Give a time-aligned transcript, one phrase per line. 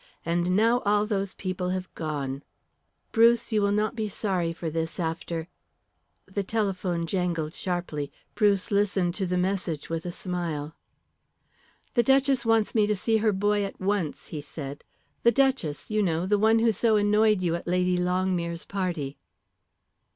[0.25, 2.41] And now all those people have gone.
[3.11, 5.47] Bruce, you will not be sorry for this after"
[6.25, 8.11] The telephone jangled sharply.
[8.33, 10.75] Bruce listened to the message with a smile.
[11.93, 14.83] "The Duchess wants me to see her boy at once," he said.
[15.21, 19.19] "The Duchess, you know; the one who so annoyed you at Lady Longmere's party."